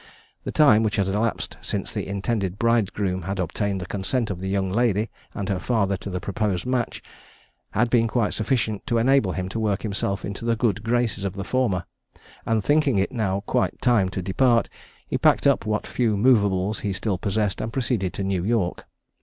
[0.45, 4.49] The time which had elapsed since the intended bridegroom had obtained the consent of the
[4.49, 7.03] young lady and her father to the proposed match,
[7.69, 11.33] had been quite sufficient to enable him to work himself into the good graces of
[11.33, 11.85] the former;
[12.47, 14.69] and thinking it now quite time to depart,
[15.05, 18.87] he packed up what few moveables he still possessed, and proceeded to New York.